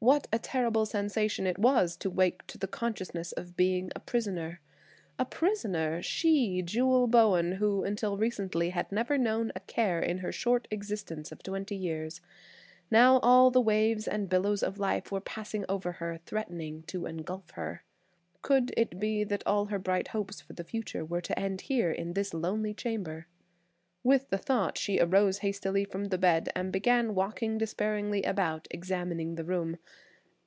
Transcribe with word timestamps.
What 0.00 0.28
a 0.32 0.38
terrible 0.38 0.86
sensation 0.86 1.44
it 1.44 1.58
was 1.58 1.96
to 1.96 2.08
wake 2.08 2.46
to 2.46 2.56
the 2.56 2.68
conciousness 2.68 3.32
of 3.32 3.56
being 3.56 3.90
a 3.96 4.00
prisoner! 4.00 4.60
A 5.18 5.24
prisoner! 5.24 6.00
she, 6.02 6.62
Jewel 6.62 7.08
Bowen, 7.08 7.56
who 7.56 7.82
until 7.82 8.16
recently 8.16 8.70
had 8.70 8.92
never 8.92 9.18
known 9.18 9.50
a 9.56 9.60
care 9.60 9.98
in 10.00 10.18
her 10.18 10.30
short 10.30 10.68
existence 10.70 11.32
of 11.32 11.42
twenty 11.42 11.74
years. 11.74 12.20
Now 12.92 13.18
all 13.24 13.50
the 13.50 13.60
waves 13.60 14.06
and 14.06 14.28
billows 14.28 14.62
of 14.62 14.78
life 14.78 15.10
were 15.10 15.20
passing 15.20 15.64
over 15.68 15.90
her 15.90 16.20
threatening 16.24 16.84
to 16.84 17.06
engulf 17.06 17.50
her. 17.54 17.82
Could 18.40 18.72
it 18.76 19.00
be 19.00 19.24
that 19.24 19.42
all 19.48 19.64
her 19.64 19.80
bright 19.80 20.06
hopes 20.08 20.40
for 20.40 20.52
the 20.52 20.62
future 20.62 21.04
were 21.04 21.20
to 21.22 21.36
end 21.36 21.62
here 21.62 21.90
in 21.90 22.12
this 22.12 22.32
lonely 22.32 22.72
chamber? 22.72 23.26
With 24.04 24.30
the 24.30 24.38
thought 24.38 24.78
she 24.78 25.00
arose 25.00 25.38
hastily 25.38 25.84
from 25.84 26.04
the 26.06 26.16
bed 26.18 26.48
and 26.54 26.72
began 26.72 27.16
walking 27.16 27.58
despairingly 27.58 28.22
about, 28.22 28.68
examining 28.70 29.34
the 29.34 29.44
room. 29.44 29.76